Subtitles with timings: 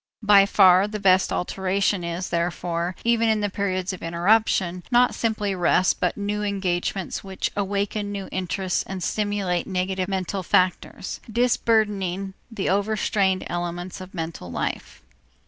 [0.23, 5.53] By far the best alteration is, therefore, even in the periods of interruption, not simply
[5.53, 12.67] rest but new engagements which awaken new interests and stimulate neglected mental factors, disburdening the
[12.67, 15.03] over strained elements of mental life.